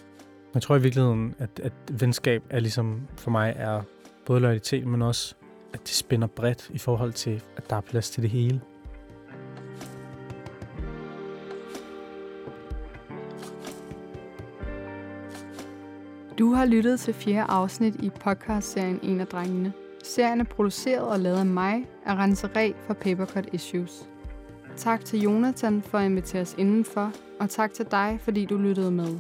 Jeg 0.55 0.63
tror 0.63 0.77
i 0.77 0.83
virkeligheden, 0.83 1.35
at, 1.39 1.61
at 1.63 1.73
venskab 2.01 2.43
er 2.51 2.61
ligesom 2.61 3.03
for 3.17 3.31
mig 3.31 3.55
er 3.57 3.83
både 4.27 4.41
loyalitet, 4.41 4.87
men 4.87 5.03
også 5.03 5.35
at 5.73 5.81
det 5.81 5.89
spænder 5.89 6.27
bredt 6.27 6.71
i 6.71 6.79
forhold 6.79 7.13
til, 7.13 7.43
at 7.57 7.71
der 7.71 7.77
er 7.77 7.81
plads 7.81 8.11
til 8.11 8.23
det 8.23 8.31
hele. 8.31 8.61
Du 16.39 16.53
har 16.53 16.65
lyttet 16.65 17.01
til 17.01 17.15
fjerde 17.15 17.43
afsnit 17.43 17.95
i 17.95 18.11
podcastserien 18.11 19.01
En 19.03 19.21
af 19.21 19.27
drengene. 19.27 19.73
Serien 20.05 20.41
er 20.41 20.45
produceret 20.45 21.09
og 21.09 21.21
lavet 21.21 21.39
af 21.39 21.47
mig, 21.47 21.87
Arance 22.07 22.47
Ræ 22.47 22.73
fra 22.87 22.95
Papercut 22.95 23.49
Issues. 23.53 24.12
Tak 24.77 25.05
til 25.05 25.21
Jonathan 25.21 25.83
for 25.83 25.99
at 25.99 26.05
invitere 26.05 26.43
os 26.43 26.55
indenfor, 26.59 27.13
og 27.41 27.51
tak 27.51 27.73
til 27.73 27.87
dig, 27.91 28.19
fordi 28.23 28.45
du 28.45 28.57
lyttede 28.57 28.91
med. 28.91 29.19